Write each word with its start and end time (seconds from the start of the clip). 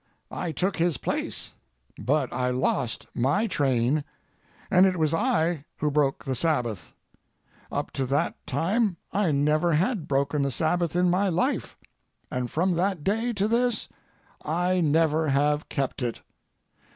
I 0.31 0.51
took 0.51 0.77
his 0.77 0.97
place, 0.97 1.53
but 1.95 2.33
I 2.33 2.49
lost 2.49 3.05
my 3.13 3.45
train, 3.45 4.03
and 4.71 4.87
it 4.87 4.97
was 4.97 5.13
I 5.13 5.65
who 5.77 5.91
broke 5.91 6.25
the 6.25 6.33
Sabbath. 6.33 6.95
Up 7.71 7.91
to 7.91 8.07
that 8.07 8.33
time 8.47 8.97
I 9.13 9.29
never 9.31 9.73
had 9.73 10.07
broken 10.07 10.41
the 10.41 10.49
Sabbath 10.49 10.95
in 10.95 11.11
my 11.11 11.29
life, 11.29 11.77
and 12.31 12.49
from 12.49 12.71
that 12.71 13.03
day 13.03 13.31
to 13.33 13.47
this 13.47 13.89
I 14.43 14.81
never 14.83 15.27
have 15.29 15.69
kept 15.69 16.01
it. 16.01 16.21